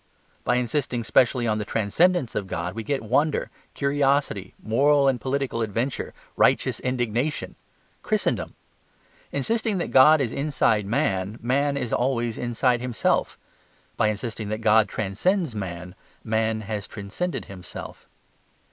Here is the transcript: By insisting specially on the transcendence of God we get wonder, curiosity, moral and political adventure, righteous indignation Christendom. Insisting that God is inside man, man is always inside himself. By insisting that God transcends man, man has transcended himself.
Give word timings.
By 0.43 0.55
insisting 0.55 1.03
specially 1.03 1.45
on 1.45 1.59
the 1.59 1.63
transcendence 1.63 2.33
of 2.33 2.47
God 2.47 2.73
we 2.73 2.81
get 2.81 3.03
wonder, 3.03 3.51
curiosity, 3.75 4.55
moral 4.59 5.07
and 5.07 5.21
political 5.21 5.61
adventure, 5.61 6.15
righteous 6.35 6.79
indignation 6.79 7.53
Christendom. 8.01 8.55
Insisting 9.31 9.77
that 9.77 9.91
God 9.91 10.19
is 10.19 10.33
inside 10.33 10.87
man, 10.87 11.37
man 11.39 11.77
is 11.77 11.93
always 11.93 12.39
inside 12.39 12.81
himself. 12.81 13.37
By 13.95 14.07
insisting 14.07 14.49
that 14.49 14.61
God 14.61 14.89
transcends 14.89 15.53
man, 15.53 15.93
man 16.23 16.61
has 16.61 16.87
transcended 16.87 17.45
himself. 17.45 18.07